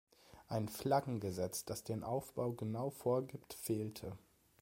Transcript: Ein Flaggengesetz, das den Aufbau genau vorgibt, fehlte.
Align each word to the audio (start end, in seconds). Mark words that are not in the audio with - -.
Ein 0.47 0.67
Flaggengesetz, 0.67 1.63
das 1.63 1.83
den 1.83 2.03
Aufbau 2.03 2.53
genau 2.53 2.89
vorgibt, 2.89 3.53
fehlte. 3.53 4.17